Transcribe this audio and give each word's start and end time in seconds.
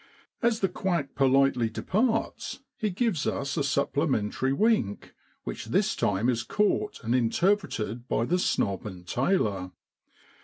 As 0.41 0.61
the 0.61 0.67
quack 0.67 1.13
politely 1.13 1.69
departs 1.69 2.63
he 2.75 2.89
gives 2.89 3.27
us 3.27 3.55
a 3.55 3.63
supplemen 3.63 4.31
tal 4.31 4.55
wink, 4.55 5.13
which 5.43 5.65
this 5.65 5.95
time 5.95 6.27
is 6.27 6.41
caught 6.41 6.99
and 7.03 7.13
interpreted 7.13 8.07
by 8.07 8.25
the 8.25 8.39
snob 8.39 8.87
and 8.87 9.05
tailor. 9.05 9.69